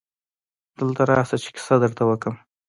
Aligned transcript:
دلته 0.79 1.01
راسه 1.11 1.35
چي 1.43 1.49
کیسه 1.55 1.75
درته 1.83 2.03
وکم. 2.05 2.35